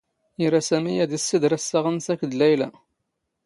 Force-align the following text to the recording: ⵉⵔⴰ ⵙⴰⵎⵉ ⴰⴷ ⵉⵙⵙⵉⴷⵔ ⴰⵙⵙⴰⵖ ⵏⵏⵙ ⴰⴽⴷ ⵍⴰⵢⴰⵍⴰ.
ⵉⵔⴰ 0.43 0.61
ⵙⴰⵎⵉ 0.67 0.93
ⴰⴷ 1.03 1.11
ⵉⵙⵙⵉⴷⵔ 1.17 1.51
ⴰⵙⵙⴰⵖ 1.57 1.85
ⵏⵏⵙ 1.93 2.07
ⴰⴽⴷ 2.11 2.21
ⵍⴰⵢⴰⵍⴰ. 2.27 2.67